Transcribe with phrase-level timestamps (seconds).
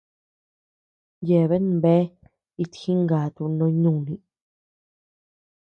[1.27, 2.09] Yeabean bea
[2.63, 4.13] itjingatu noo nùni.